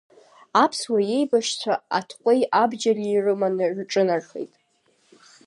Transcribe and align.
Аԥсуа 0.63 0.99
иеибашьцәа 1.03 1.73
аҭҟәеи 1.97 2.41
абџьари 2.61 3.23
рыманы 3.25 3.65
рҿынархеит. 3.77 4.53